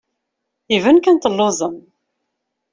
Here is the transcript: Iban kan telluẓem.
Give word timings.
Iban 0.75 0.97
kan 0.99 1.17
telluẓem. 1.17 1.75